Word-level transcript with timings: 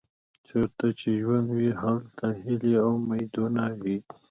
چیرته 0.47 0.87
چې 0.99 1.09
ژوند 1.21 1.47
وي 1.51 1.69
هلته 1.81 2.27
هیلې 2.43 2.73
او 2.83 2.89
امیدونه 3.03 3.63
وي. 3.81 3.97